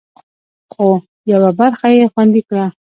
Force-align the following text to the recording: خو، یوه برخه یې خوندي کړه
خو، 0.71 0.87
یوه 1.31 1.49
برخه 1.59 1.87
یې 1.95 2.03
خوندي 2.11 2.41
کړه 2.47 2.65